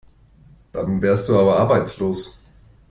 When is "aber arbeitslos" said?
1.39-2.41